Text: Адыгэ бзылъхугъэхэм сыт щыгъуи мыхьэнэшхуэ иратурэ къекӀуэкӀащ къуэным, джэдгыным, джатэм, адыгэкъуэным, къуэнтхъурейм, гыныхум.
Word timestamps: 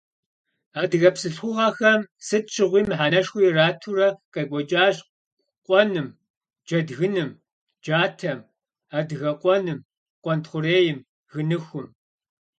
Адыгэ 0.81 1.09
бзылъхугъэхэм 1.15 2.01
сыт 2.25 2.45
щыгъуи 2.53 2.81
мыхьэнэшхуэ 2.89 3.41
иратурэ 3.45 4.07
къекӀуэкӀащ 4.33 4.95
къуэным, 5.65 6.07
джэдгыным, 6.65 7.31
джатэм, 7.83 8.39
адыгэкъуэным, 8.97 9.79
къуэнтхъурейм, 10.23 10.99
гыныхум. 11.31 11.87